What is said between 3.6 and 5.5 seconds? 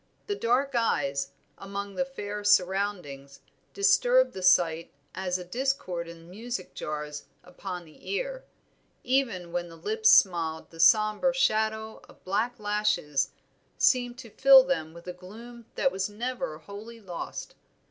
disturbed the sight as a